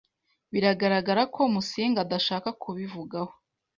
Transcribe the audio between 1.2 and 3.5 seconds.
ko Musinga adashaka kubivugaho.